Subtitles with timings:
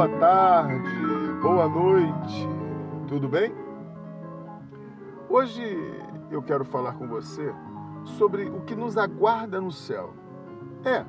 [0.00, 0.88] boa tarde,
[1.42, 2.48] boa noite,
[3.06, 3.52] tudo bem?
[5.28, 5.62] Hoje
[6.30, 7.52] eu quero falar com você
[8.16, 10.14] sobre o que nos aguarda no céu.
[10.86, 11.04] É,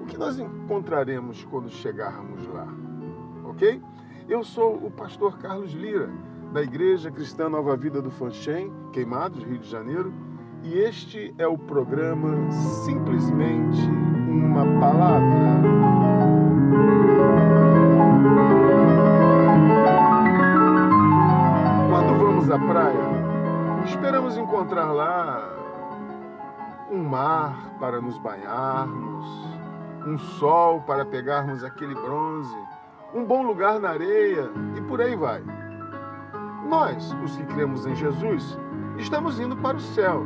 [0.00, 2.66] o que nós encontraremos quando chegarmos lá,
[3.44, 3.78] ok?
[4.26, 6.08] Eu sou o pastor Carlos Lira,
[6.54, 10.14] da Igreja Cristã Nova Vida do Fanchen, Queimados, Rio de Janeiro,
[10.62, 12.50] e este é o programa
[12.86, 13.82] Simplesmente
[14.30, 15.37] uma Palavra.
[24.28, 25.48] Esperamos encontrar lá
[26.90, 29.26] um mar para nos banharmos,
[30.06, 32.56] um sol para pegarmos aquele bronze,
[33.14, 35.42] um bom lugar na areia e por aí vai.
[36.68, 38.58] Nós, os que cremos em Jesus,
[38.98, 40.22] estamos indo para o céu.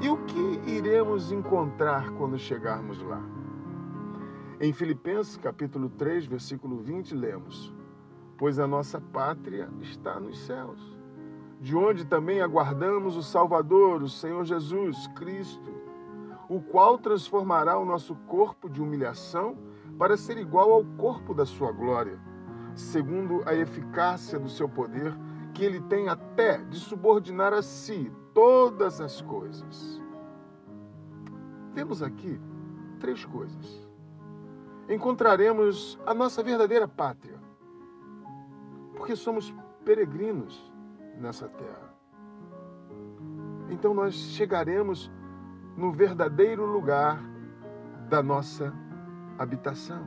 [0.00, 3.20] E o que iremos encontrar quando chegarmos lá?
[4.60, 7.72] Em Filipenses capítulo 3, versículo 20, lemos:
[8.36, 10.97] Pois a nossa pátria está nos céus
[11.60, 15.74] de onde também aguardamos o Salvador, o Senhor Jesus Cristo,
[16.48, 19.56] o qual transformará o nosso corpo de humilhação
[19.98, 22.18] para ser igual ao corpo da sua glória,
[22.74, 25.14] segundo a eficácia do seu poder,
[25.52, 30.00] que ele tem até de subordinar a si todas as coisas.
[31.74, 32.40] Temos aqui
[33.00, 33.88] três coisas.
[34.88, 37.38] Encontraremos a nossa verdadeira pátria,
[38.96, 39.52] porque somos
[39.84, 40.72] peregrinos
[41.18, 41.94] nessa terra.
[43.70, 45.10] Então nós chegaremos
[45.76, 47.22] no verdadeiro lugar
[48.08, 48.72] da nossa
[49.38, 50.06] habitação.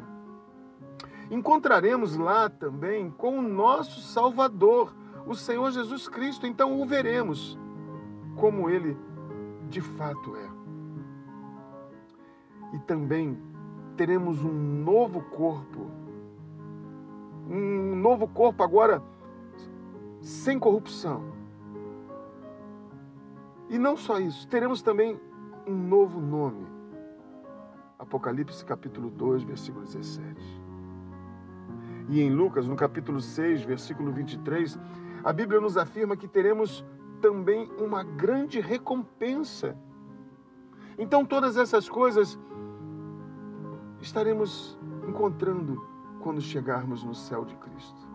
[1.30, 4.94] Encontraremos lá também com o nosso Salvador,
[5.26, 6.46] o Senhor Jesus Cristo.
[6.46, 7.58] Então o veremos
[8.36, 8.98] como ele
[9.70, 10.50] de fato é.
[12.76, 13.38] E também
[13.96, 14.52] teremos um
[14.84, 15.90] novo corpo.
[17.50, 19.02] Um novo corpo agora
[20.22, 21.24] sem corrupção.
[23.70, 25.20] E não só isso, teremos também
[25.68, 26.68] um novo nome.
[27.98, 30.62] Apocalipse capítulo 2, versículo 17.
[32.10, 34.78] E em Lucas, no capítulo 6, versículo 23,
[35.24, 36.84] a Bíblia nos afirma que teremos
[37.22, 39.78] também uma grande recompensa.
[40.98, 42.38] Então, todas essas coisas
[44.02, 44.78] estaremos
[45.08, 45.82] encontrando
[46.22, 48.10] quando chegarmos no céu de Cristo.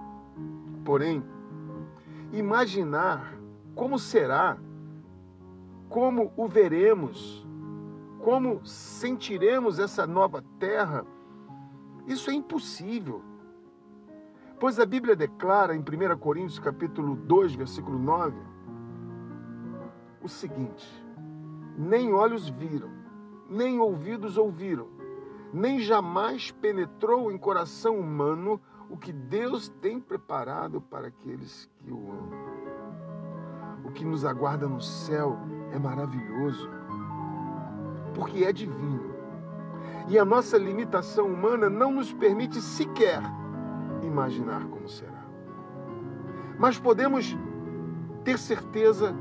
[0.84, 1.24] Porém,
[2.38, 3.34] imaginar
[3.74, 4.58] como será,
[5.88, 7.46] como o veremos,
[8.22, 11.04] como sentiremos essa nova terra,
[12.06, 13.22] isso é impossível.
[14.58, 18.36] Pois a Bíblia declara em 1 Coríntios capítulo 2, versículo 9,
[20.22, 20.86] o seguinte:
[21.76, 22.90] nem olhos viram,
[23.48, 24.88] nem ouvidos ouviram,
[25.52, 32.10] nem jamais penetrou em coração humano o que Deus tem preparado para aqueles que o
[32.10, 32.46] amam.
[33.84, 35.38] O que nos aguarda no céu
[35.72, 36.68] é maravilhoso,
[38.12, 39.14] porque é divino.
[40.08, 43.22] E a nossa limitação humana não nos permite sequer
[44.02, 45.24] imaginar como será.
[46.58, 47.36] Mas podemos
[48.24, 49.14] ter certeza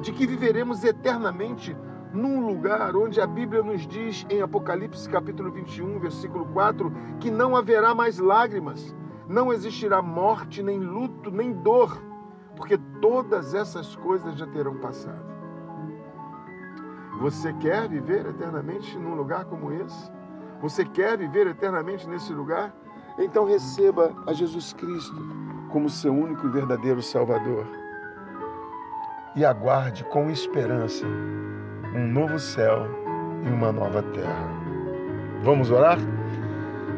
[0.00, 1.76] de que viveremos eternamente
[2.12, 7.56] num lugar onde a Bíblia nos diz em Apocalipse capítulo 21, versículo 4, que não
[7.56, 8.94] haverá mais lágrimas,
[9.28, 12.02] não existirá morte, nem luto, nem dor,
[12.56, 15.32] porque todas essas coisas já terão passado.
[17.20, 20.10] Você quer viver eternamente num lugar como esse?
[20.60, 22.74] Você quer viver eternamente nesse lugar?
[23.18, 25.16] Então receba a Jesus Cristo
[25.70, 27.66] como seu único e verdadeiro Salvador.
[29.36, 31.06] E aguarde com esperança
[31.94, 32.86] um novo céu
[33.44, 34.48] e uma nova terra.
[35.42, 35.98] Vamos orar?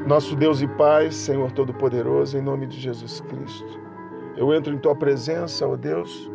[0.06, 3.80] Nosso Deus e Pai, Senhor Todo-Poderoso, em nome de Jesus Cristo,
[4.36, 6.30] eu entro em Tua presença, ó Deus,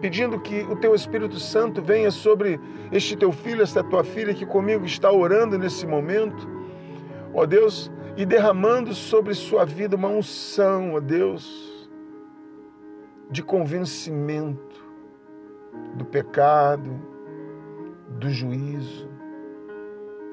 [0.00, 2.58] pedindo que o Teu Espírito Santo venha sobre
[2.90, 6.48] este Teu filho, esta Tua filha que comigo está orando nesse momento,
[7.34, 11.90] ó Deus, e derramando sobre sua vida uma unção, ó Deus,
[13.30, 14.82] de convencimento
[15.96, 16.98] do pecado,
[18.18, 19.06] do juízo,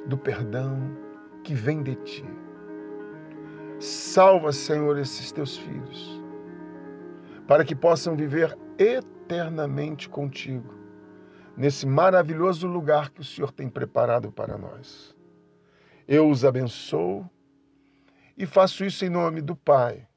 [0.05, 1.03] do perdão
[1.43, 2.25] que vem de ti.
[3.83, 6.23] Salva, Senhor, esses teus filhos,
[7.45, 10.73] para que possam viver eternamente contigo,
[11.57, 15.13] nesse maravilhoso lugar que o Senhor tem preparado para nós.
[16.07, 17.29] Eu os abençoo
[18.37, 20.07] e faço isso em nome do Pai,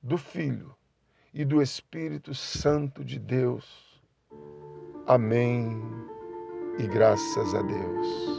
[0.00, 0.72] do Filho
[1.32, 4.00] e do Espírito Santo de Deus.
[5.04, 5.82] Amém
[6.78, 8.34] e graças a Deus.